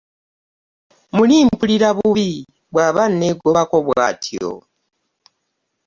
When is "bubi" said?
1.97-2.29